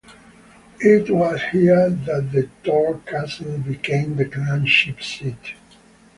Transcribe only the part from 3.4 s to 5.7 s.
became the clan chief's seat.